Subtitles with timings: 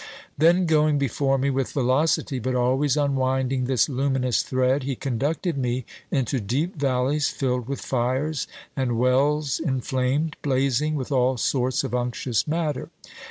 [0.35, 5.85] "Then going before me with velocity, but always unwinding this luminous thread, he conducted me
[6.09, 12.47] into deep valleys filled with fires, and wells inflamed, blazing with all sorts of unctuous
[12.47, 12.89] matter.